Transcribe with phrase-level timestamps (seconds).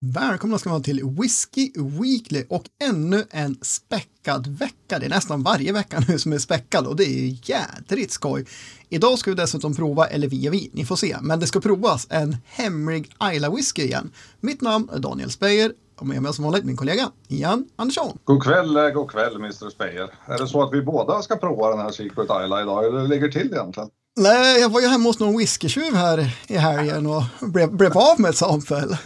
[0.00, 4.98] Välkomna ska man till Whiskey Weekly och ännu en späckad vecka.
[4.98, 8.46] Det är nästan varje vecka nu som är späckad och det är jädrigt skoj.
[8.88, 11.60] Idag ska vi dessutom prova, eller vi och vi, ni får se, men det ska
[11.60, 14.10] provas en hemlig Isla Whisky igen.
[14.40, 18.18] Mitt namn är Daniel Speyer och med mig som vanligt min kollega Ian Andersson.
[18.24, 20.14] God kväll, eh, god kväll Mr Speyer.
[20.26, 23.08] Är det så att vi båda ska prova den här Secret Isla idag eller hur
[23.08, 23.88] ligger till egentligen?
[24.16, 28.20] Nej, jag var ju hemma hos någon whiskytjuv här i helgen och blev, blev av
[28.20, 28.96] med ett sampel.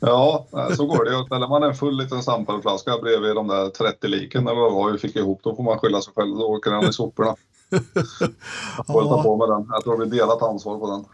[0.00, 1.24] Ja, så går det ju.
[1.24, 5.16] Ställer man en full liten sampelflaska bredvid de där 30 liken eller vad vi fick
[5.16, 6.36] ihop, då får man skylla sig själv.
[6.36, 7.34] Då åker den i soporna.
[7.70, 7.82] Jag
[8.86, 9.08] får ja.
[9.08, 9.66] ta på med den.
[9.70, 11.04] Jag tror det blir delat ansvar på den.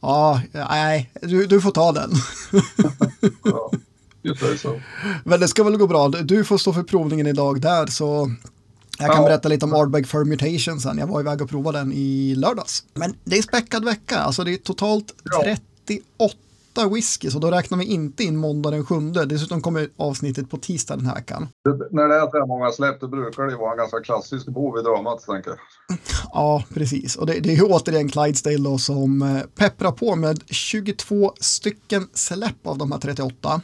[0.00, 2.10] Ja, nej, du, du får ta den.
[3.44, 3.70] ja,
[4.22, 4.80] just så.
[5.24, 6.08] Men det ska väl gå bra.
[6.08, 8.30] Du får stå för provningen idag där, så
[8.98, 9.28] jag kan ja.
[9.28, 10.98] berätta lite om Ardbeg Fermutation sen.
[10.98, 12.84] Jag var iväg och provade den i lördags.
[12.94, 15.62] Men det är späckad vecka, alltså det är totalt 38
[16.72, 19.26] åtta whisky, så då räknar vi inte in måndag den sjunde.
[19.26, 21.48] Dessutom kommer avsnittet på tisdag den här veckan.
[21.64, 24.46] Det, när det är så här många släpp, då brukar det vara en ganska klassisk
[24.46, 25.58] bov i dramat, tänker jag.
[26.32, 27.16] Ja, precis.
[27.16, 32.08] Och det, det är ju återigen Clydesdale då som eh, pepprar på med 22 stycken
[32.14, 33.60] släpp av de här 38.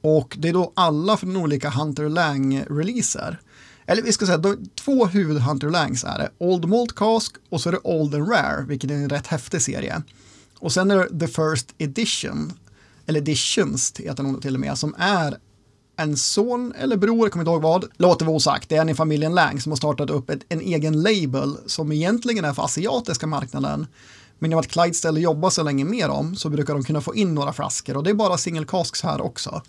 [0.00, 3.40] Och det är då alla från olika Hunter Lang-releaser.
[3.86, 6.30] Eller vi ska säga, de, två huvud Hunter Langs är det.
[6.38, 9.62] Old Malt Cask och så är det Old and Rare, vilket är en rätt häftig
[9.62, 10.02] serie.
[10.60, 12.52] Och sen är det The First Edition,
[13.06, 15.36] eller Editions heter hon till och med, som är
[15.96, 18.94] en son eller bror, kommer inte ihåg vad, låter vara osagt, det är en i
[18.94, 23.26] familjen Lang som har startat upp ett, en egen label som egentligen är för asiatiska
[23.26, 23.86] marknaden.
[24.38, 27.00] Men i och med att Clydesdale jobbar så länge med dem så brukar de kunna
[27.00, 29.62] få in några flaskor och det är bara single casks här också.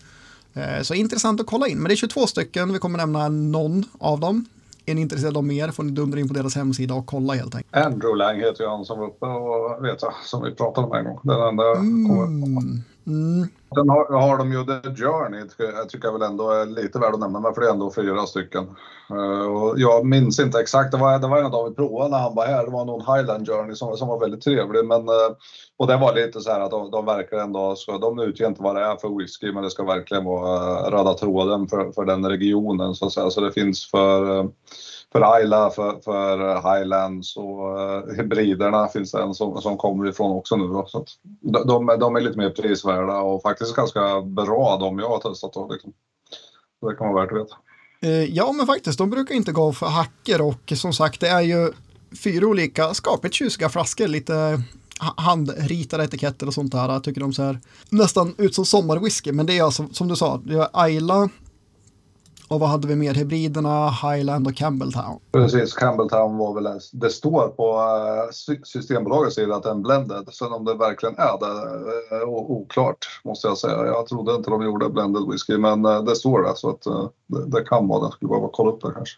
[0.54, 3.86] Eh, så intressant att kolla in, men det är 22 stycken, vi kommer nämna någon
[4.00, 4.46] av dem.
[4.86, 7.56] Är ni intresserade av mer får ni dundra in på deras hemsida och kolla helt
[7.56, 7.86] enkelt.
[7.86, 10.94] Andrew Lang heter ju han som var uppe och vet jag, som vi pratade om
[10.94, 11.20] en gång.
[11.24, 12.84] Den enda mm.
[13.08, 13.48] Mm.
[13.76, 17.14] Sen har, har de ju The Journey, jag tycker jag väl ändå är lite värd
[17.14, 18.76] att nämna, men för det är ändå fyra stycken.
[19.12, 22.18] Uh, och jag minns inte exakt, det var, det var en dag vi provade när
[22.18, 24.86] han var här, det var någon Highland Journey som, som var väldigt trevlig.
[24.86, 25.36] Men, uh,
[25.78, 28.64] och det var lite så här att de, de verkar ändå, ska, de utger inte
[28.64, 32.06] vad det är för whisky, men det ska verkligen vara uh, röda tråden för, för
[32.06, 33.30] den regionen så att säga.
[33.30, 34.50] Så det finns för uh,
[35.12, 40.32] för Isla, för, för Highlands och uh, hybriderna finns det en som, som kommer ifrån
[40.32, 40.68] också nu.
[40.68, 40.86] Då.
[40.88, 41.08] Så att
[41.68, 45.54] de, de, är lite mer prisvärda och faktiskt ganska bra de jag har testat.
[45.54, 45.94] Då, liksom.
[46.82, 47.56] Det kan vara värt att veta.
[48.02, 51.42] Eh, ja, men faktiskt, de brukar inte gå för hacker och som sagt, det är
[51.42, 51.72] ju
[52.24, 54.64] fyra olika skapligt tjusiga flaskor, lite
[55.00, 56.90] handritade etiketter och sånt där.
[56.90, 60.42] Jag tycker de ser nästan ut som sommarwhisky, men det är alltså som du sa,
[60.46, 61.30] det är Ayla,
[62.52, 63.14] och vad hade vi mer?
[63.14, 65.20] Hybriderna, Highland och Campbelltown.
[65.32, 67.80] Precis, Campbelltown var väl, det står på
[68.54, 70.30] eh, Systembolagets sida att den blended.
[70.32, 73.86] Sen om det verkligen är det är oklart måste jag säga.
[73.86, 77.10] Jag trodde inte de gjorde blended whisky men eh, det står det så att eh,
[77.28, 78.12] det, det kan vara det.
[78.12, 79.18] Skulle behöva kolla upp det kanske.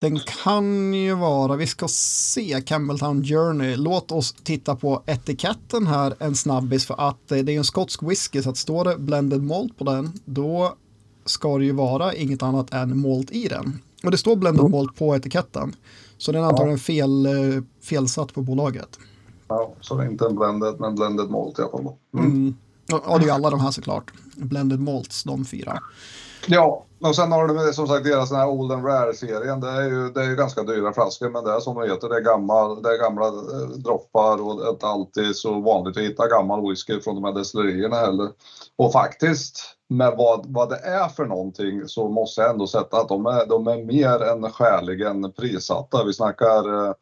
[0.00, 3.76] Den kan ju vara, vi ska se Campbelltown Journey.
[3.76, 8.42] Låt oss titta på etiketten här en snabbis för att det är en skotsk whisky
[8.42, 10.74] så att står det blended malt på den då
[11.28, 13.82] ska det ju vara inget annat än malt i den.
[14.04, 14.72] Och det står blended mm.
[14.72, 15.76] malt på etiketten.
[16.18, 18.98] Så den är antagligen fel, eh, felsatt på bolaget.
[19.48, 21.92] Ja, så det är inte en blended, men blended malt i alla fall.
[22.14, 22.26] Mm.
[22.26, 22.56] Mm.
[22.86, 24.12] Ja, det är ju alla de här såklart.
[24.36, 25.78] Blended malts, de fyra.
[26.46, 29.60] Ja, och sen har du som sagt deras den här Old and Rare-serien.
[29.60, 32.16] Det är ju det är ganska dyra flaskor, men det är som de heter, det
[32.16, 36.02] är, gammal, det är gamla eh, droppar och det är inte alltid så vanligt att
[36.02, 38.28] hitta gammal whisky från de här destillerierna heller.
[38.76, 43.08] Och faktiskt, med vad, vad det är för någonting så måste jag ändå sätta att
[43.08, 46.04] de är, de är mer än skäligen prissatta.
[46.04, 46.94] Vi snackar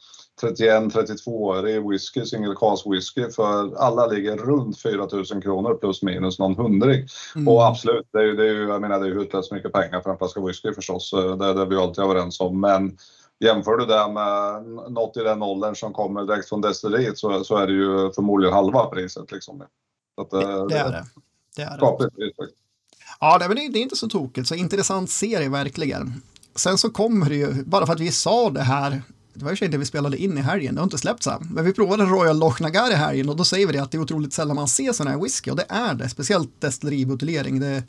[0.42, 6.56] 31-32-årig eh, whisky, single cast whisky för alla ligger runt 4000 kronor plus minus någon
[6.56, 7.06] hundring.
[7.34, 7.48] Mm.
[7.48, 9.72] Och absolut, det är ju, det är ju, jag menar det är ju hutlöst mycket
[9.72, 12.60] pengar för en flaska whisky förstås, eh, det, det är vi alltid överens om.
[12.60, 12.96] Men
[13.40, 17.56] jämför du det med något i den åldern som kommer direkt från destilleriet så, så
[17.56, 19.32] är det ju förmodligen halva priset.
[19.32, 19.62] Liksom.
[20.16, 21.04] Att, det, det, är det.
[21.56, 22.46] det, är det.
[23.20, 26.22] Ja, det, det är inte så tokigt, så intressant serie verkligen.
[26.54, 29.02] Sen så kommer det ju, bara för att vi sa det här,
[29.34, 31.64] det var ju inte vi spelade in i helgen, det har inte släppts än, men
[31.64, 34.32] vi provade Royal Lochnagar i helgen och då säger vi det att det är otroligt
[34.32, 37.60] sällan man ser sådana här whisky och det är det, speciellt destilleributeljering.
[37.60, 37.82] Det,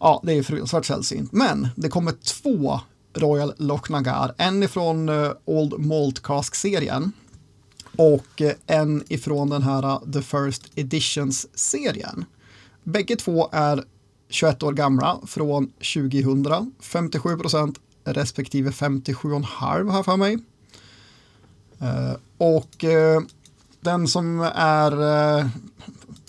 [0.00, 2.80] ja, det är fruktansvärt sällsynt, men det kommer två
[3.14, 7.12] Royal Lochnagar, en ifrån eh, Old Malt Cask-serien
[7.96, 12.24] och eh, en ifrån den här eh, The First Editions-serien.
[12.82, 13.84] Bägge två är
[14.34, 20.38] 21 år gamla från 2000, 57 procent respektive 57,5 här för mig.
[21.78, 23.20] Eh, och eh,
[23.80, 24.92] den som är
[25.38, 25.46] eh,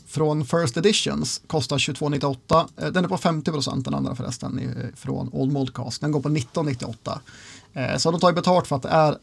[0.08, 2.92] från First Editions kostar 22,98.
[2.92, 4.62] Den är på 50 procent den andra förresten
[4.96, 6.02] från Old Moldcast.
[6.02, 7.98] Den går på 19,98.
[7.98, 9.18] Så de tar ju betalt för att det är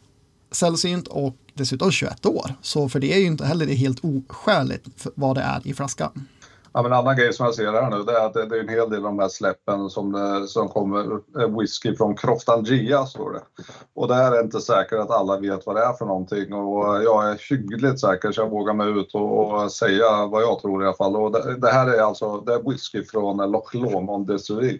[0.51, 2.55] sällsynt och dessutom 21 år.
[2.61, 6.27] Så för det är ju inte heller det helt oskäligt vad det är i flaskan.
[6.75, 8.59] Ja, men en annan grej som jag ser här nu det är att det, är
[8.59, 13.05] en hel del av de här släppen som, eh, som kommer eh, whisky från Croftangia
[13.05, 13.41] står det.
[13.93, 17.29] Och det är inte säkert att alla vet vad det är för någonting och jag
[17.29, 20.85] är hyggligt säker så jag vågar mig ut och, och säga vad jag tror i
[20.85, 21.15] alla fall.
[21.15, 24.79] Och det, det här är alltså det är whisky från Loch Lomond Distillery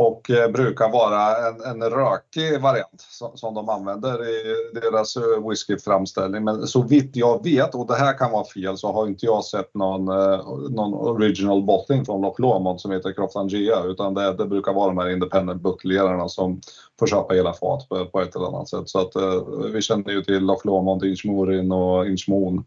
[0.00, 5.48] och eh, brukar vara en, en rökig variant som, som, de använder i deras eh,
[5.48, 6.44] whiskyframställning.
[6.44, 9.44] Men så vitt jag vet, och det här kan vara fel, så har inte jag
[9.44, 14.32] sett någon, eh, någon original bottling från Loch Lomond som heter Croft Angea, utan det,
[14.32, 16.60] det, brukar vara de här independent buteljerarna som
[16.98, 18.88] får köpa hela fat på, på ett eller annat sätt.
[18.88, 19.12] Så att
[19.72, 22.64] vi känner ju till Loch Lomond, Inchmorin och Inchmoon.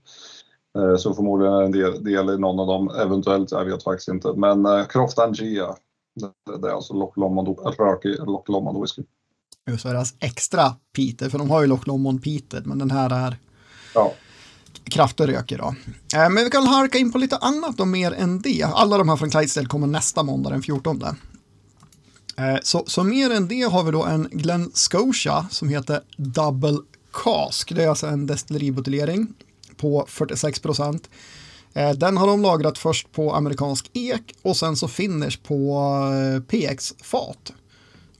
[0.98, 4.34] Så förmodligen är en del, del, i någon av dem, eventuellt, jag vet faktiskt inte.
[4.36, 5.76] Men Croft Angea
[6.16, 7.48] det, är alltså Loch Lomond,
[7.80, 9.04] rökig Loch Lomond whisky.
[9.68, 13.38] Just deras extra Peter, för de har ju Loch Lomond Peter, men den här är
[13.96, 14.14] ja.
[14.84, 15.76] kraftig rökig då.
[16.16, 18.64] Eh, men vi kan harka in på lite annat och mer än det.
[18.64, 21.02] Alla de här från Clydesdale kommer nästa måndag den 14.
[22.38, 26.78] Eh, så, så mer än det har vi då en Glen Scotia som heter Double
[27.14, 27.76] Cask.
[27.76, 29.34] Det är alltså en destilleributeljering
[29.78, 31.10] på 46 procent.
[31.74, 35.80] Eh, den har de lagrat först på amerikansk ek och sen så finish på
[36.14, 37.54] eh, PX-fat.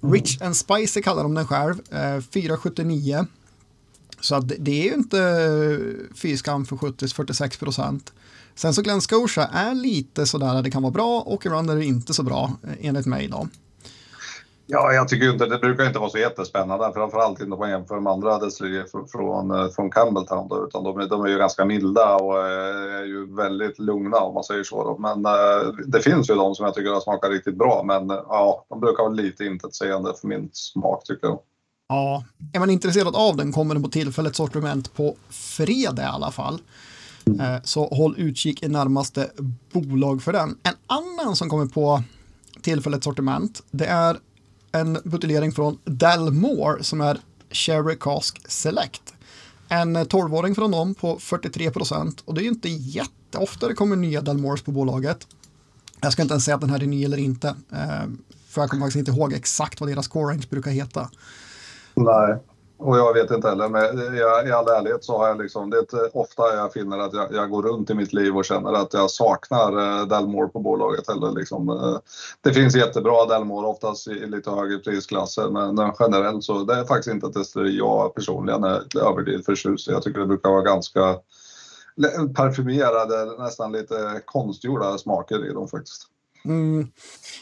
[0.04, 0.14] Mm.
[0.14, 1.76] Rich and Spicy kallar de den själv,
[2.34, 3.18] 479.
[3.18, 3.24] Eh,
[4.20, 5.80] så det är ju inte
[6.16, 8.14] fy skam för 70-46 procent.
[8.56, 11.86] Sen så Glen Scotia är lite sådär, det kan vara bra och ibland är det
[11.86, 13.48] inte så bra enligt mig då.
[14.66, 18.00] Ja, jag tycker inte det brukar inte vara så jättespännande, framförallt inte om man jämför
[18.00, 22.16] med andra destillerier från, eh, från Campbelltown då, utan de, de är ju ganska milda
[22.16, 24.84] och eh, är ju väldigt lugna om man säger så.
[24.84, 24.98] Då.
[24.98, 28.66] Men äh, det finns ju de som jag tycker har smakat riktigt bra, men ja,
[28.70, 31.40] de brukar vara lite intetsägande för min smak tycker jag.
[31.88, 32.24] Ja,
[32.54, 36.62] är man intresserad av den kommer den på tillfälligt sortiment på fredag i alla fall.
[37.26, 37.62] Mm.
[37.64, 39.30] Så håll utkik i närmaste
[39.72, 40.58] bolag för den.
[40.64, 42.04] En annan som kommer på
[42.62, 44.18] tillfälligt sortiment, det är
[44.74, 47.20] en buteljering från Dalmore som är
[47.52, 49.14] Sherry Cask Select.
[49.70, 53.96] En 12-åring från dem på 43 procent och det är ju inte jätteofta det kommer
[53.96, 55.28] nya Dalmores på bolaget.
[56.02, 58.10] Jag ska inte ens säga att den här är ny eller inte, eh,
[58.48, 61.10] för jag kommer faktiskt inte ihåg exakt vad deras core range brukar heta.
[61.96, 62.40] Nej.
[62.84, 65.78] Och jag vet inte heller, men jag, i all ärlighet så har jag liksom, det
[65.78, 68.74] är inte ofta jag finner att jag, jag, går runt i mitt liv och känner
[68.74, 71.32] att jag saknar eh, Delmore på bolaget heller.
[71.32, 71.70] Liksom.
[71.70, 71.98] Eh,
[72.42, 77.14] det finns jättebra Delmore, oftast i lite högre prisklasser, men generellt så det är faktiskt
[77.14, 79.92] inte ett destilleri jag personligen är överdrivet förtjust i.
[79.92, 81.16] Jag tycker det brukar vara ganska
[82.36, 86.13] parfymerade, nästan lite konstgjorda smaker i dem faktiskt.
[86.46, 86.88] Mm.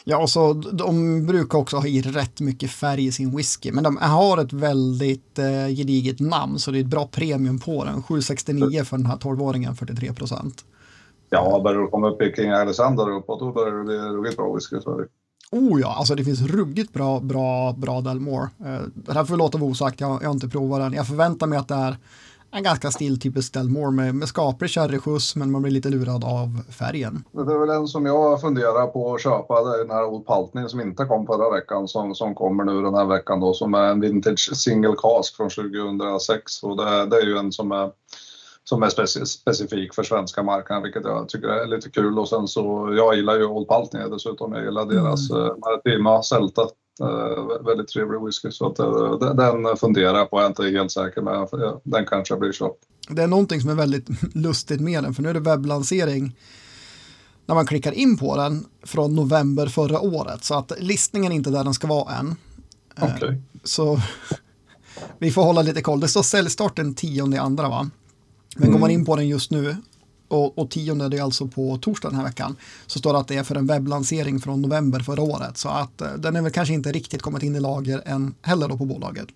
[0.04, 3.84] Ja, och så de brukar också ha i rätt mycket färg i sin whisky, men
[3.84, 8.04] de har ett väldigt eh, gediget namn, så det är ett bra premium på den.
[8.04, 10.66] 769 för den här 12-åringen, 43 procent.
[11.30, 14.54] Ja, börjar du komma upp i King Alexander uppåt, då börjar det bli ruggigt bra
[14.54, 14.76] whisky.
[14.82, 15.06] Så
[15.52, 18.50] Oh ja, alltså det finns ruggigt bra, bra, bra Dalmore.
[18.66, 20.94] Eh, det här får låta vara osagt, jag, jag har inte provat den.
[20.94, 21.98] Jag förväntar mig att det är
[22.52, 27.24] en ganska stiltypisk Delmore med, med skaplig sherryskjuts men man blir lite lurad av färgen.
[27.32, 30.26] Det är väl en som jag funderar på att köpa, det är den här Old
[30.26, 33.74] Paltney som inte kom förra veckan som, som kommer nu den här veckan då som
[33.74, 37.92] är en vintage single cask från 2006 och det, det är ju en som är
[38.64, 42.20] som är specifik för svenska marknaden, vilket jag tycker är lite kul.
[42.20, 44.54] Och sen så, jag gillar ju Old Paltney dessutom.
[44.54, 45.60] Jag gillar deras mm.
[45.66, 46.68] maritima sälta
[47.66, 48.52] väldigt trevlig whisky.
[48.52, 51.48] Så att, uh, den funderar jag på, jag är inte helt säker men
[51.84, 52.84] den kanske blir köpt.
[53.10, 56.36] Det är någonting som är väldigt lustigt med den, för nu är det webblansering
[57.46, 60.44] när man klickar in på den från november förra året.
[60.44, 62.36] Så att listningen är inte där den ska vara än.
[63.02, 63.38] Okay.
[63.64, 64.00] Så
[65.20, 66.00] vi får hålla lite koll.
[66.00, 67.90] Det står säljstart den tionde andra va?
[68.56, 68.74] Men mm.
[68.74, 69.00] går man mm.
[69.00, 69.76] in på den just nu
[70.32, 72.56] och, och tionde det är alltså på torsdag den här veckan,
[72.88, 75.58] så står det att det är för en webblansering från november förra året.
[75.58, 78.68] Så att eh, den är väl kanske inte riktigt kommit in i lager än heller
[78.68, 79.28] då på bolaget.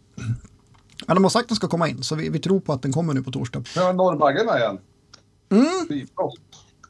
[1.08, 2.82] Men de har sagt att den ska komma in, så vi, vi tror på att
[2.82, 3.64] den kommer nu på torsdag.
[3.76, 4.78] Nu har Norrbagge med igen.
[5.50, 5.88] Mm.
[5.90, 6.42] Bifrost.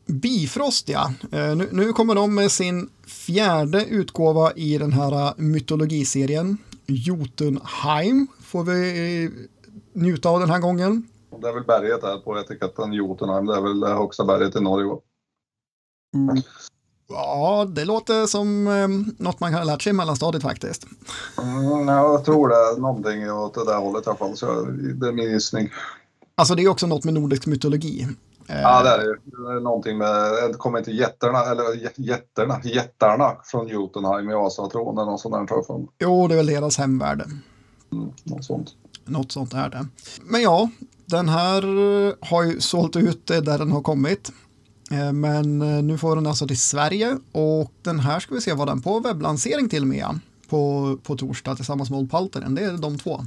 [0.05, 1.13] Bifrost ja.
[1.33, 6.57] Uh, nu, nu, kommer de med sin fjärde utgåva i den här uh, mytologiserien.
[6.85, 9.31] Jotunheim får vi
[9.93, 11.07] njuta av den här gången.
[11.41, 13.45] Det är väl berget där på etiketten Jotunheim.
[13.45, 14.97] Det är väl det högsta berget i Norge.
[16.15, 16.41] Mm.
[17.07, 18.87] Ja, det låter som eh,
[19.23, 20.87] något man kan ha lärt sig i mellanstadiet faktiskt.
[21.41, 24.37] Mm, jag tror det är någonting åt det där hållet i alla fall.
[24.37, 24.61] Så
[24.95, 25.69] det är min gissning.
[26.35, 28.07] Alltså det är också något med nordisk mytologi.
[28.47, 29.55] Ja, det är det.
[29.55, 31.63] Är någonting med, det kommer inte jätterna, eller
[31.97, 37.25] jätterna, jättarna från Jotunheim i Asatronen och sånt där Jo, det är väl deras hemvärde.
[37.91, 38.69] Mm, något sånt.
[39.05, 39.87] Något sånt är det.
[40.21, 40.69] Men ja,
[41.05, 41.61] den här
[42.25, 44.31] har ju sålt ut där den har kommit.
[44.91, 48.53] Eh, men eh, nu får den alltså till Sverige och den här ska vi se
[48.53, 50.19] vad den på webblansering till med
[50.49, 52.55] på, på torsdag tillsammans med Old Palteren.
[52.55, 53.21] Det är de två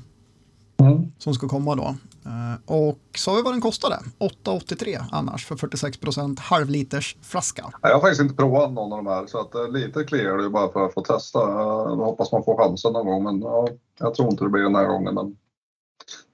[0.81, 1.13] mm.
[1.19, 1.95] som ska komma då.
[2.25, 3.99] Eh, och sa vi vad den kostade?
[4.19, 7.73] 8,83 annars för 46 procent halvliters flaska.
[7.83, 10.73] Jag har faktiskt inte provat någon av de här så att lite kliar det bara
[10.73, 11.39] för att få testa.
[11.39, 13.69] Jag hoppas man får chansen någon gång men ja,
[13.99, 15.15] jag tror inte det blir den här gången.
[15.15, 15.37] Men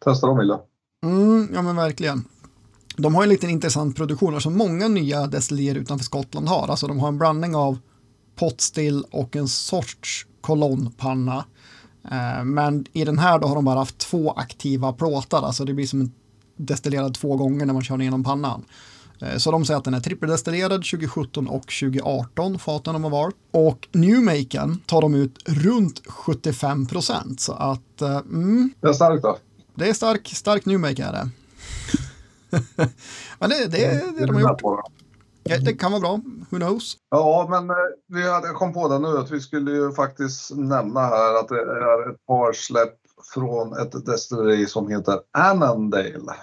[0.04, 0.60] testa dem vill jag.
[1.04, 2.24] Mm, ja men verkligen.
[2.96, 6.68] De har en liten intressant produktion, som många nya destillerier utanför Skottland har.
[6.68, 7.78] Alltså de har en blandning av
[8.36, 11.44] potstill och en sorts kolonnpanna.
[12.10, 15.74] Eh, men i den här då har de bara haft två aktiva plåtar, alltså det
[15.74, 16.12] blir som
[16.56, 18.64] destillerad två gånger när man kör igenom pannan.
[19.20, 23.36] Eh, så de säger att den är trippeldestillerad 2017 och 2018, faten de har valt.
[23.50, 27.40] Och Newmaken tar de ut runt 75 procent.
[27.40, 28.02] Så att...
[28.02, 29.38] Eh, mm, det är starkt då.
[29.74, 31.28] Det är stark, stark Newmake är det.
[33.38, 34.62] men det, det är det de har gjort.
[35.42, 36.96] Ja, det kan vara bra, who knows?
[37.10, 37.76] Ja, men eh,
[38.08, 41.60] vi hade, kom på det nu att vi skulle ju faktiskt nämna här att det
[41.60, 42.94] är ett par släpp
[43.34, 46.34] från ett destilleri som heter Annandale.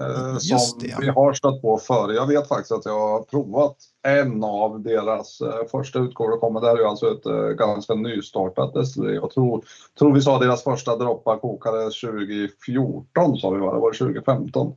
[0.00, 0.98] Eh, som det, ja.
[1.00, 2.12] vi har stött på förr.
[2.12, 6.60] Jag vet faktiskt att jag har provat en av deras eh, första utgåvor.
[6.60, 9.14] Det här är ju alltså ett eh, ganska nystartat destilleri.
[9.14, 9.64] Jag tror,
[9.98, 14.74] tror vi sa deras första droppa kokade 2014 sa vi var det, var det 2015?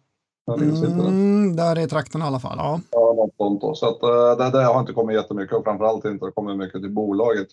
[0.54, 2.58] Mm, där i trakten i alla fall.
[2.58, 3.76] Ja, ja något sånt då.
[3.76, 6.92] Så att, uh, det, det har inte kommit jättemycket och framförallt inte kommit mycket till
[6.92, 7.48] bolaget.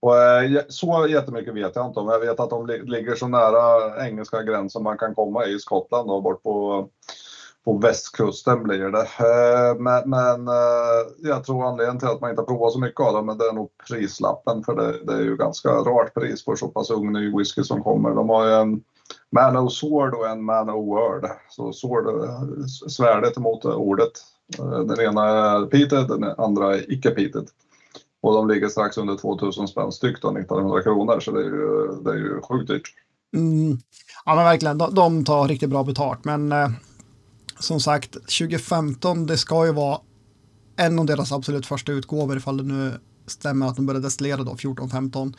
[0.00, 2.08] Och, uh, så jättemycket vet jag inte om.
[2.08, 6.10] Jag vet att de li ligger så nära engelska gränsen man kan komma i Skottland
[6.10, 6.88] och bort på
[7.64, 8.98] på västkusten blir det.
[8.98, 10.54] Uh, men, men
[11.22, 13.52] jag tror anledningen till att man inte provat så mycket av det, men det är
[13.52, 17.36] nog prislappen för det, det är ju ganska rart pris på så pass ung ny
[17.38, 18.10] whisky som kommer.
[18.10, 18.82] De har ju en
[19.30, 21.30] man of sword och en man of word.
[21.50, 22.04] Så sword,
[22.88, 24.12] svärdet mot ordet.
[24.58, 27.48] Eh, den ena är peated, den andra är icke peated.
[28.20, 32.02] Och de ligger strax under 2000 spänn styck då, 1900 kronor, så det är ju,
[32.04, 32.94] det är ju sjukt dyrt.
[33.34, 33.78] Mm.
[34.24, 36.24] Ja men verkligen, de, de tar riktigt bra betalt.
[36.24, 36.68] Men eh,
[37.58, 40.00] som sagt, 2015, det ska ju vara
[40.76, 42.92] en av deras absolut första utgåvor ifall det nu
[43.26, 45.34] stämmer att de började destillera då 14-15.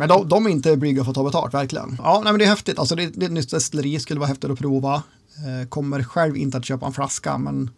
[0.00, 1.96] Men de, de är inte blyga för att ta betalt, verkligen.
[1.98, 2.78] Ja, nej, men det är häftigt.
[2.78, 4.94] Alltså, det, det är ett nytt destilleri, skulle vara häftigt att prova.
[4.94, 7.70] Eh, kommer själv inte att köpa en flaska, men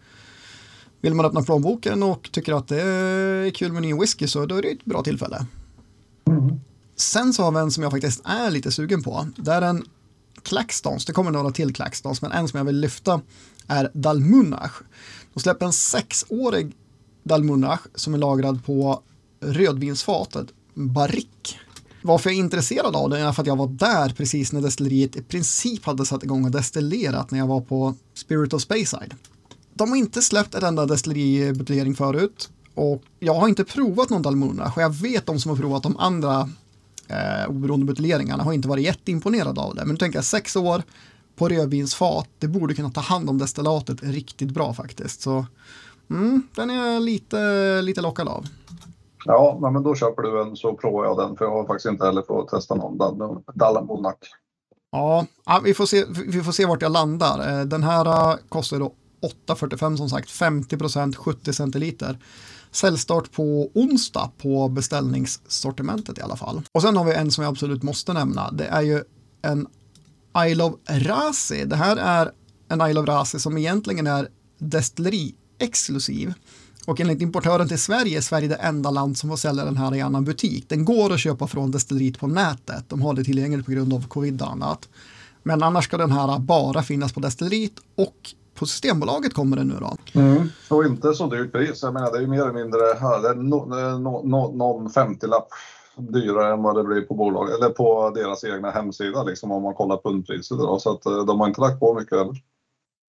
[1.00, 4.54] vill man öppna plånboken och tycker att det är kul med ny whisky så då
[4.54, 5.46] är det ett bra tillfälle.
[6.26, 6.60] Mm.
[6.96, 9.26] Sen så har vi en som jag faktiskt är lite sugen på.
[9.36, 9.84] Det är en
[10.42, 13.20] Claxtons, det kommer några till Claxtons, men en som jag vill lyfta
[13.66, 14.82] är Dalmunach.
[15.34, 16.76] De släpper en sexårig
[17.22, 19.02] Dalmunach som är lagrad på
[19.40, 21.58] rödvinsfatet Barrick.
[22.02, 25.16] Varför jag är intresserad av det är för att jag var där precis när destilleriet
[25.16, 29.14] i princip hade satt igång och destillerat när jag var på Spirit of Speyside.
[29.75, 34.73] De har inte släppt ett enda destilleributeljering förut och jag har inte provat någon Dalmuna
[34.76, 36.50] och jag vet de som har provat de andra
[37.09, 39.80] eh, oberoende buteljeringarna har inte varit jätteimponerade av det.
[39.80, 40.82] Men nu tänker jag sex år
[41.37, 45.21] på rödvinsfat, det borde kunna ta hand om destillatet riktigt bra faktiskt.
[45.21, 45.47] Så
[46.11, 48.47] mm, den är jag lite, lite lockad av.
[49.24, 52.04] Ja, men då köper du en så provar jag den för jag har faktiskt inte
[52.04, 52.98] heller fått testa någon
[53.54, 54.16] Dallenbonac.
[54.92, 55.26] Ja,
[55.64, 57.48] vi får, se, vi får se vart jag landar.
[57.48, 58.92] Eh, den här eh, kostar då
[59.46, 62.18] 8,45 som sagt, 50 procent, 70 centiliter.
[62.70, 66.62] Säljstart på onsdag på beställningssortimentet i alla fall.
[66.72, 68.50] Och sen har vi en som jag absolut måste nämna.
[68.50, 69.02] Det är ju
[69.42, 69.66] en
[70.46, 71.64] Isle of Rasi.
[71.64, 72.30] Det här är
[72.68, 76.34] en Isle of Rasi som egentligen är destilleri exklusiv.
[76.86, 79.94] Och enligt importören till Sverige är Sverige det enda land som får sälja den här
[79.94, 80.68] i annan butik.
[80.68, 82.84] Den går att köpa från destilleriet på nätet.
[82.88, 84.88] De har det tillgängligt på grund av covid och annat.
[85.42, 88.16] Men annars ska den här bara finnas på destilleriet och
[88.54, 90.20] på Systembolaget kommer den nu då.
[90.20, 90.48] Mm.
[90.70, 91.82] Och inte så dyrt pris.
[91.82, 92.78] Jag menar det är mer eller mindre
[93.22, 95.48] det no, eh, no, no, någon 50-lapp
[95.96, 99.74] dyrare än vad det blir på bolag eller på deras egna hemsida liksom om man
[99.74, 100.58] kollar pundpriset.
[100.80, 102.36] Så att eh, de har inte lagt på mycket heller.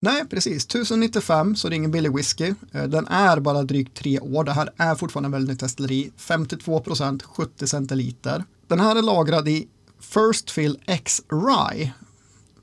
[0.04, 0.66] Nej, precis.
[0.66, 2.54] 1095, så det är ingen billig whisky.
[2.72, 4.44] Eh, den är bara drygt tre år.
[4.44, 6.12] Det här är fortfarande en väldigt nytt destilleri.
[6.18, 8.44] 52 procent, 70 centiliter.
[8.68, 9.68] Den här är lagrad i
[10.00, 11.94] First Fill X Rye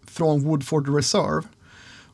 [0.07, 1.43] från Woodford Reserve.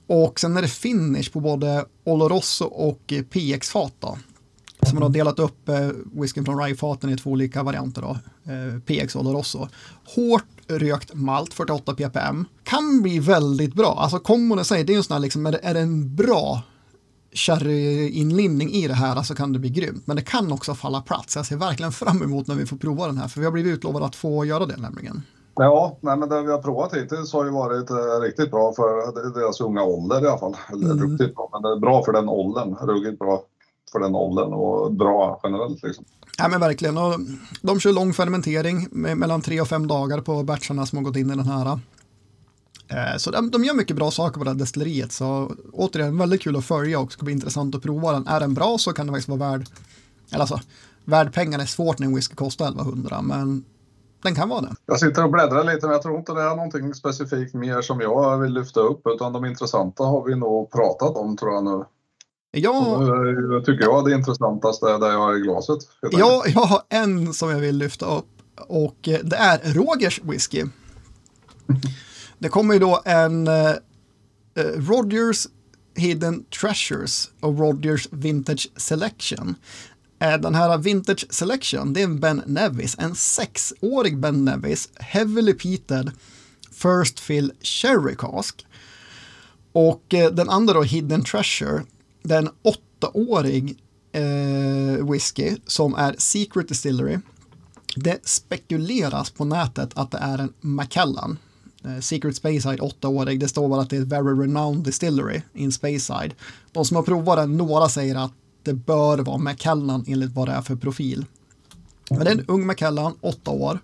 [0.06, 4.04] Och sen är det finish på både Oloroso och eh, PX-fat.
[4.82, 8.02] Så man har delat upp eh, whiskyn från rye-faten i två olika varianter.
[8.02, 8.18] Då.
[8.86, 9.68] PX PX Oloroso.
[10.04, 12.44] Hårt rökt malt, 48 ppm.
[12.64, 13.98] Kan bli väldigt bra.
[13.98, 15.80] Alltså kombon i sig, det är ju en sån här liksom, är det, är det
[15.80, 16.62] en bra
[17.32, 20.06] sherryinlimning i det här så kan det bli grymt.
[20.06, 21.30] Men det kan också falla platt.
[21.30, 23.28] Så jag ser verkligen fram emot när vi får prova den här.
[23.28, 25.22] För vi har blivit utlovade att få göra det nämligen.
[25.54, 29.40] Ja, nej, men det vi har provat hittills har ju varit eh, riktigt bra för
[29.40, 30.56] deras unga ålder i alla fall.
[30.72, 31.10] Mm.
[31.10, 32.74] riktigt bra, men det är bra för den åldern.
[32.74, 33.42] Ruggigt bra
[33.92, 36.04] för den åldern och bra generellt liksom.
[36.38, 36.98] Ja men verkligen.
[36.98, 37.20] Och
[37.60, 41.16] de kör lång fermentering med mellan tre och fem dagar på batcharna som har gått
[41.16, 41.80] in i den här.
[42.88, 45.12] Eh, så de, de gör mycket bra saker på det här destilleriet.
[45.12, 48.26] Så återigen, väldigt kul att följa och ska bli intressant att prova den.
[48.26, 49.66] Är den bra så kan den faktiskt vara värd,
[50.30, 50.60] eller alltså,
[51.04, 53.64] värd pengarna är svårt när en whisky kostar 1100, men
[54.22, 54.74] den kan vara det.
[54.86, 58.00] Jag sitter och bläddrar lite men jag tror inte det är någonting specifikt mer som
[58.00, 61.84] jag vill lyfta upp utan de intressanta har vi nog pratat om tror jag nu.
[62.50, 63.00] Jag,
[63.50, 65.78] Nu tycker jag det intressantaste är det jag har i glaset.
[66.02, 66.20] enkelt.
[66.54, 68.28] jag, har en som jag vill lyfta upp
[68.68, 70.64] och eh, det är Rogers whisky.
[72.38, 73.70] Det kommer ju då en eh,
[74.54, 75.46] eh, Rogers
[75.94, 79.54] Hidden Treasures och Rogers Vintage Selection.
[80.18, 85.54] Eh, Den här Vintage Selection, det är en Ben Nevis, en sexårig Ben Nevis, heavily
[85.54, 86.10] peated
[86.72, 88.66] First Fill Cherry Cask.
[89.72, 91.82] Och eh, den andra då, Hidden Treasure,
[92.26, 93.78] det är en åttaårig
[94.12, 97.18] eh, whisky som är Secret Distillery.
[97.96, 101.38] Det spekuleras på nätet att det är en Macallan.
[101.84, 103.40] Eh, Secret Speyside, åttaårig.
[103.40, 106.34] Det står bara att det är ett very renowned distillery in Speyside.
[106.72, 110.52] De som har provat den, några säger att det bör vara Macallan enligt vad det
[110.52, 111.24] är för profil.
[112.10, 113.78] Men det är en ung Macallan, åtta år.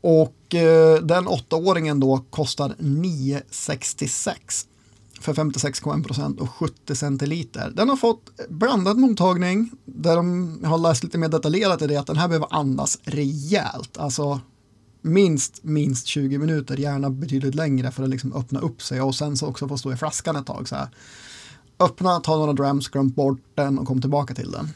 [0.00, 4.66] Och eh, den åttaåringen då kostar 9,66
[5.20, 7.72] för 56,1 procent och 70 centiliter.
[7.74, 12.06] Den har fått blandad mottagning där de har läst lite mer detaljerat i det att
[12.06, 13.98] den här behöver andas rejält.
[13.98, 14.40] Alltså
[15.02, 19.36] minst, minst 20 minuter, gärna betydligt längre för att liksom öppna upp sig och sen
[19.36, 20.68] så också få stå i flaskan ett tag.
[20.68, 20.88] Så här.
[21.78, 24.68] Öppna, ta några drams, glöm bort den och kom tillbaka till den.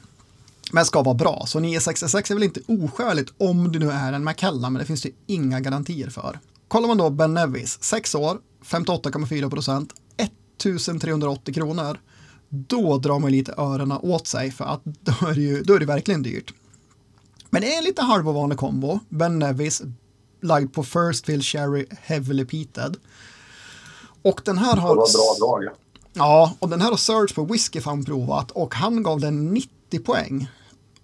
[0.72, 4.24] Men ska vara bra, så 966 är väl inte oskäligt om du nu är en
[4.24, 6.38] Macallan, men det finns det inga garantier för.
[6.68, 9.92] Kollar man då Ben Nevis, 6 år, 58,4 procent,
[10.56, 11.98] 1380 kronor.
[12.48, 15.80] Då drar man lite öronen åt sig för att då är det, ju, då är
[15.80, 16.54] det verkligen dyrt.
[17.50, 18.98] Men det är en lite halvovanlig kombo.
[19.08, 19.82] Ben Nevis
[20.42, 22.96] lagd på First Fill Cherry Heavily Peated.
[24.22, 24.94] Och den här har...
[24.94, 25.06] bra
[25.38, 25.74] drag.
[26.12, 29.98] Ja, och den här har Search på Whisky fan provat och han gav den 90
[30.04, 30.48] poäng.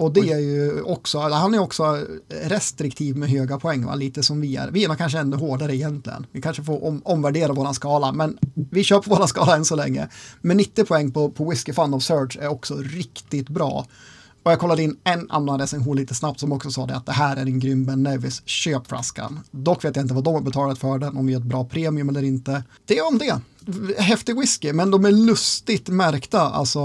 [0.01, 3.95] Och det är ju också, han är också restriktiv med höga poäng, va?
[3.95, 4.71] lite som vi är.
[4.71, 6.27] Vi är kanske ännu hårdare egentligen.
[6.33, 9.77] Vi kanske får om, omvärdera våran skala, men vi kör på våran skala än så
[9.77, 10.09] länge.
[10.41, 13.87] Men 90 poäng på, på Whisky Fun of Search är också riktigt bra.
[14.43, 17.13] Och jag kollade in en annan recension lite snabbt som också sa det att det
[17.13, 19.41] här är en grym Ben Nevis, köp flaskan.
[19.51, 21.65] Dock vet jag inte vad de har betalat för den, om vi har ett bra
[21.65, 22.65] premium eller inte.
[22.87, 23.41] Det är om det.
[23.99, 26.81] Häftig whisky, men de är lustigt märkta alltså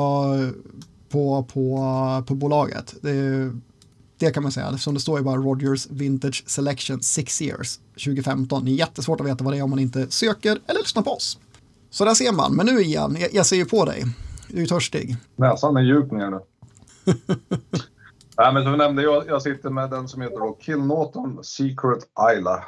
[1.16, 1.80] på, på,
[2.28, 2.96] på bolaget.
[3.02, 3.52] Det,
[4.18, 8.66] det kan man säga, som det står ju bara Rogers Vintage Selection 6 years 2015.
[8.66, 11.12] Det är jättesvårt att veta vad det är om man inte söker eller lyssnar på
[11.12, 11.40] oss.
[11.90, 14.04] Så där ser man, men nu igen, jag, jag ser ju på dig.
[14.48, 15.16] Du är ju törstig.
[15.36, 16.40] Näsan är djup ner nu.
[18.38, 22.04] Nej, men som jag nämnde, jag, jag sitter med den som heter då Kilnaughton Secret
[22.38, 22.64] Isla.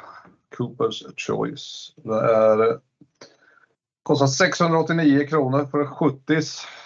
[0.56, 1.92] Coopers Choice.
[2.04, 2.78] Det är,
[4.08, 6.18] kostar 689 kronor för 70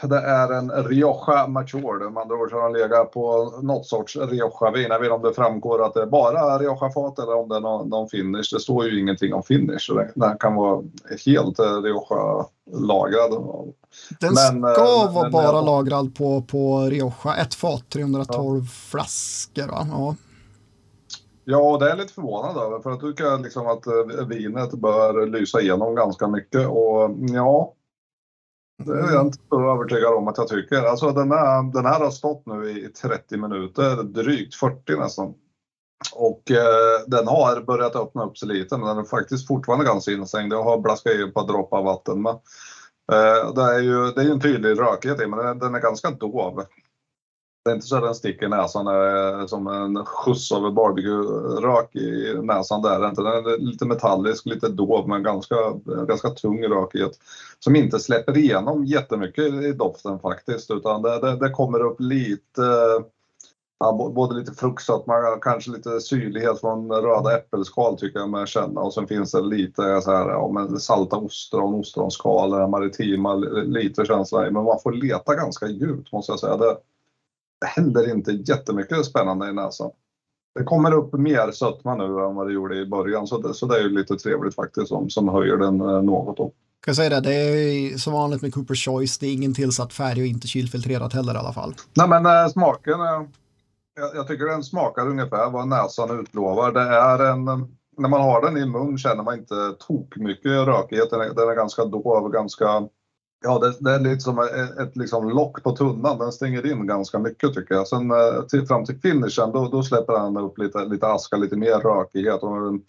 [0.02, 2.10] Det är en Rioja Mature.
[2.10, 4.86] Med andra ord så har den legat på något sorts Rioja-vin.
[4.90, 7.60] Jag vet inte om det framgår att det är bara Rioja-fat eller om det är
[7.60, 8.48] någon, någon finish.
[8.52, 9.80] Det står ju ingenting om finish.
[9.80, 10.82] Så det, den kan vara
[11.26, 13.30] helt Rioja-lagrad.
[14.20, 19.86] Den Men, ska eh, vara bara lagrad på, på Rioja, ett fat, 312 flaskor va?
[19.90, 20.14] Ja.
[21.44, 25.26] Ja, det är jag lite förvånad över för jag tycker liksom att eh, vinet bör
[25.26, 27.74] lysa igenom ganska mycket och mm, ja,
[28.84, 30.82] det är jag inte så övertygad om att jag tycker.
[30.82, 35.34] Alltså den, här, den här har stått nu i 30 minuter, drygt 40 nästan.
[36.14, 40.12] Och eh, den har börjat öppna upp sig lite men den är faktiskt fortfarande ganska
[40.12, 40.52] instängd.
[40.52, 42.32] Jag har blaskat i ett par droppar vatten med.
[43.12, 45.74] Eh, det är ju det är ju en tydlig rökighet i men den är, den
[45.74, 46.62] är ganska dov.
[47.64, 51.96] Det är inte så att den sticker i näsan är som en skjuts av barbecue-rök
[51.96, 52.82] i näsan.
[52.82, 53.00] Där.
[53.00, 55.56] Den är lite metallisk, lite dov men ganska,
[56.08, 57.12] ganska tung rökighet.
[57.58, 62.62] Som inte släpper igenom jättemycket i doften faktiskt utan det, det, det kommer upp lite
[63.84, 68.80] Ja, både lite fruktsötma, kanske lite syrlighet från röda äppelskal tycker jag mig känna.
[68.80, 74.46] Och sen finns det lite så här, ja, men salta ostron, ostronskal, maritima, lite känsla
[74.46, 74.50] i.
[74.50, 76.56] Men man får leta ganska djupt måste jag säga.
[76.56, 76.76] Det
[77.66, 79.90] händer inte jättemycket spännande i näsan.
[80.54, 83.66] Det kommer upp mer sötma nu än vad det gjorde i början så det, så
[83.66, 86.36] det är ju lite trevligt faktiskt som, som höjer den eh, något.
[86.36, 86.52] Kan
[86.86, 90.20] jag säga det, det är som vanligt med Cooper's Choice, det är ingen tillsatt färg
[90.20, 91.74] och inte kylfiltrerat heller i alla fall.
[91.94, 93.22] Nej men äh, smaken, äh,
[93.96, 96.72] jag, jag, tycker den smakar ungefär vad näsan utlovar.
[96.72, 97.44] Det är en,
[97.98, 99.54] när man har den i mun känner man inte
[99.86, 101.10] tok mycket rökighet.
[101.10, 102.88] Den är, den är ganska dov, ganska
[103.42, 106.18] Ja, det, det, är lite som ett, ett liksom lock på tunnan.
[106.18, 107.88] Den stänger in ganska mycket tycker jag.
[107.88, 111.56] Sen eh, till, fram till finishen då, då släpper han upp lite, lite aska, lite
[111.56, 112.82] mer rökighet och en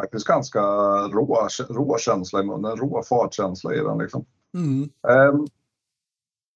[0.00, 0.60] faktiskt ganska
[1.08, 2.76] rå, rå känsla i munnen.
[2.76, 4.24] Rå fartkänsla i den liksom.
[4.54, 4.90] Mm.
[5.32, 5.46] Um,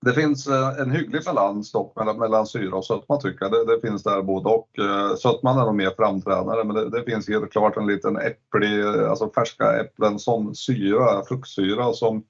[0.05, 3.53] det finns eh, en hygglig balans dock mellan, mellan syra och sötma tycker jag.
[3.53, 4.79] Det, det finns där både och.
[4.79, 8.83] Eh, sötman är nog mer framträdande men det, det, finns helt klart en liten äpplig,
[9.09, 12.25] alltså färska äpplen som syra, fruktsyra som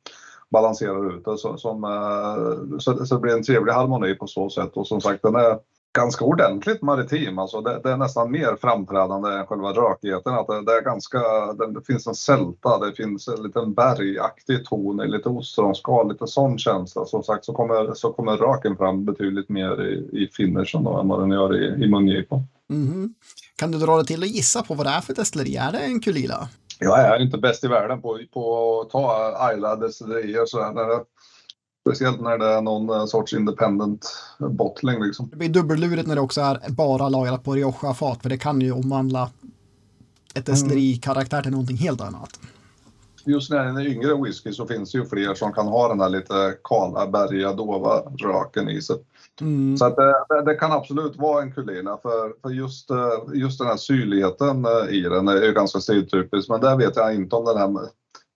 [0.54, 1.38] balanserar ut det.
[1.38, 5.00] Så, som, eh, så, så det blir en trevlig harmoni på så sätt och som
[5.00, 5.58] sagt den är
[5.94, 7.38] ganska ordentligt maritim.
[7.38, 10.34] Alltså det, det, är nästan mer framträdande än själva rökigheten.
[10.34, 11.18] Att det, det är ganska,
[11.52, 17.04] det, finns en sälta, det finns en liten bergaktig ton, lite ostronskal, lite sån känsla.
[17.04, 21.08] Som sagt så kommer, så kommer röken fram betydligt mer i, i finishen då, än
[21.08, 22.42] vad den gör i, i mungipan.
[22.70, 23.08] Mm -hmm.
[23.56, 25.56] Kan du dra dig till och gissa på vad det är för destilleri?
[25.56, 26.48] Är det en Kulila?
[26.78, 30.46] Jag är inte bäst i världen på, på att ta Ayla destillerier
[31.88, 35.02] Speciellt när det är någon eh, sorts independent bottling.
[35.02, 35.28] Liksom.
[35.30, 38.72] Det blir dubbellurigt när det också är bara lagrat på Rioja-fat för det kan ju
[38.72, 39.30] omvandla
[40.34, 42.40] ett destillerikaraktär till någonting helt annat.
[43.24, 46.00] Just när det är yngre whisky så finns det ju fler som kan ha den
[46.00, 48.96] här lite kala, bergiga, dova röken i sig.
[49.40, 49.76] Mm.
[49.76, 53.68] Så att det, det, kan absolut vara en kulina för, för just, eh, just den
[53.68, 56.48] här syrligheten eh, i den är ju ganska stiltypisk.
[56.48, 57.88] Men där vet jag inte om den här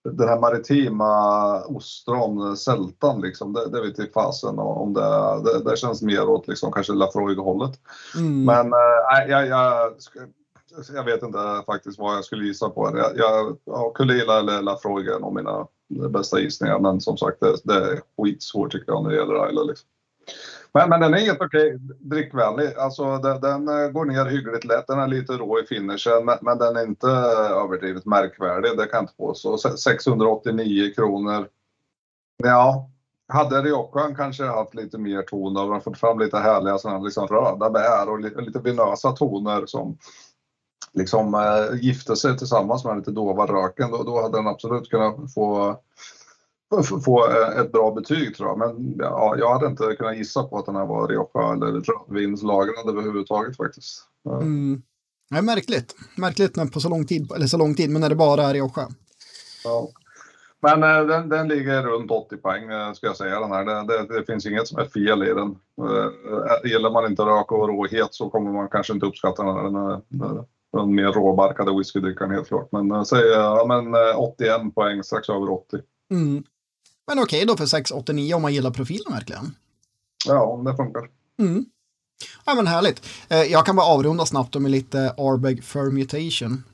[0.05, 5.77] den här maritima ostron, sältan, liksom, det, det vet jag fasen om det, det, det
[5.77, 7.81] känns mer åt liksom, kanske Lafroig-hållet.
[8.17, 8.45] Mm.
[8.45, 9.95] Men äh, jag, jag,
[10.95, 12.93] jag, vet inte faktiskt vad jag skulle gissa på.
[12.97, 15.67] Jag, jag, ja, Kulila eller Lafroig är nog mina
[16.09, 19.63] bästa gissningar, men som sagt det, det är skitsvårt tycker jag när det gäller Ayla.
[19.63, 19.89] Liksom.
[20.73, 22.75] Men, men den är helt okej drickvänlig.
[22.75, 24.87] Alltså den, den, eh, går ner hyggligt lätt.
[24.87, 28.71] Den är lite rå i finishen men, men den är inte överdrivet märkvärdig.
[28.71, 29.59] Det kan jag inte påstå.
[29.59, 31.49] 689 kronor.
[32.45, 32.91] Ja,
[33.29, 37.71] hade Riojan kanske haft lite mer ton och fått fram lite härliga sådana liksom röda
[37.71, 39.99] bär och lite, lite vinösa toner som
[40.93, 45.35] liksom äh, gifte sig tillsammans med lite dova röken då, då hade den absolut kunnat
[45.35, 45.77] få
[47.05, 48.59] få eh, ett bra betyg tror jag.
[48.59, 52.89] Men ja, jag hade inte kunnat gissa på att den här var Rioja eller rödvinslagrad
[52.89, 54.03] överhuvudtaget faktiskt.
[54.43, 54.83] Mm.
[55.35, 55.95] Är märkligt.
[56.17, 58.89] Märkligt på så lång tid, eller så lång tid, men när det bara är Rioja.
[59.65, 59.89] Ja.
[60.61, 63.65] Men äh, den, den, ligger runt 80 poäng äh, ska jag säga den här.
[63.65, 65.57] Det, det, det, finns inget som är fel i den.
[66.65, 69.55] Gillar man inte rök och råhet så kommer man kanske inte uppskatta den.
[69.55, 70.01] här.
[70.09, 72.69] Den, den mer råbarkade whiskydrickaren helt klart.
[72.73, 75.79] Men säg ja, men, 81 poäng, strax över 80.
[76.11, 76.45] Mm.
[77.09, 79.55] Men okej okay då för 689 om man gillar profilen verkligen.
[80.27, 81.03] Ja, om det funkar.
[81.39, 81.65] Mm.
[82.45, 83.07] Ja, men härligt.
[83.29, 86.65] Eh, jag kan bara avrunda snabbt med lite Arbeg Fermutation.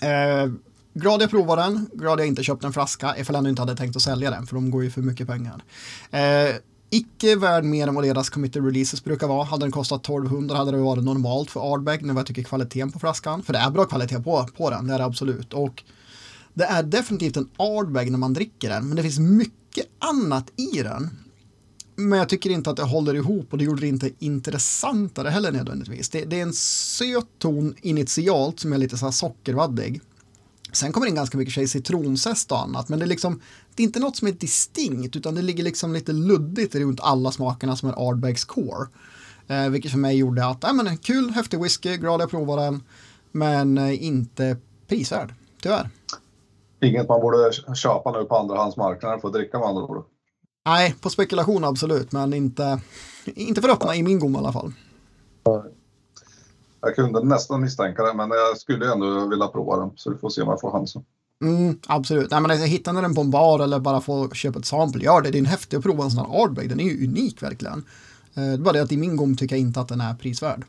[0.00, 0.52] Eh,
[0.94, 3.96] glad jag provade den, glad jag inte köpt en flaska, ifall jag inte hade tänkt
[3.96, 5.64] att sälja den, för de går ju för mycket pengar.
[6.10, 6.56] Eh,
[6.90, 9.44] icke värd mer än vad deras committed releases brukar vara.
[9.44, 12.92] Hade den kostat 1200 hade det varit normalt för Ardbeg, nu vad jag tycker kvaliteten
[12.92, 13.42] på flaskan.
[13.42, 15.52] För det är bra kvalitet på, på den, det är det absolut.
[15.52, 15.82] Och
[16.56, 20.82] det är definitivt en Ardbeg när man dricker den, men det finns mycket annat i
[20.82, 21.10] den.
[21.96, 25.52] Men jag tycker inte att det håller ihop och det gjorde det inte intressantare heller
[25.52, 26.08] nödvändigtvis.
[26.08, 30.00] Det, det är en söt ton initialt som är lite så här sockervaddig.
[30.72, 33.40] Sen kommer det in ganska mycket tjej citronzest och annat, men det är liksom,
[33.74, 37.32] det är inte något som är distinkt, utan det ligger liksom lite luddigt runt alla
[37.32, 38.88] smakerna som är Ardbegs core.
[39.48, 42.82] Eh, vilket för mig gjorde att, ja men kul, häftig whisky, glad jag provade den,
[43.32, 44.56] men eh, inte
[44.88, 45.90] prisvärd, tyvärr
[46.86, 50.04] inget man borde köpa nu på andrahandsmarknaden för att dricka med andra ord.
[50.66, 52.80] Nej, på spekulation absolut, men inte,
[53.24, 54.72] inte för öppna i min gom i alla fall.
[56.80, 60.30] Jag kunde nästan misstänka det, men jag skulle ändå vilja prova den, så vi får
[60.30, 61.04] se om jag får chansen.
[61.42, 62.30] Mm, absolut.
[62.30, 65.04] Nej, men alltså, hittar ni den på en bar eller bara få köpa ett sample,
[65.04, 65.30] gör det.
[65.30, 66.68] Det är en häftig att prova en sån här Ardbeg.
[66.68, 67.84] Den är ju unik verkligen.
[68.34, 70.14] Eh, det är bara det att i min gom tycker jag inte att den är
[70.14, 70.64] prisvärd.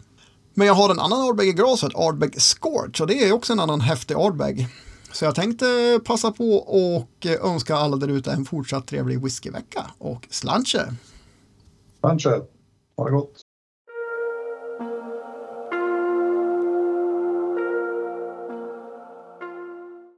[0.54, 3.60] Men jag har en annan Ardbeg i glaset, Ardbeg Scorch, och det är också en
[3.60, 4.68] annan häftig Ardbeg.
[5.12, 10.28] Så jag tänkte passa på och önska alla där ute en fortsatt trevlig whiskyvecka och
[10.30, 10.94] slanche.
[12.00, 12.42] Slanche,
[12.98, 13.47] ha det gott.